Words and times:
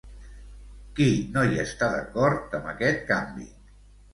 Qui 0.99 1.09
no 1.35 1.43
hi 1.49 1.61
està 1.65 1.91
d'acord 1.99 2.59
amb 2.61 2.73
aquest 2.73 3.07
canvi? 3.13 3.51